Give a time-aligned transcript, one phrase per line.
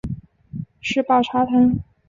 [0.81, 1.79] 石宝茶藤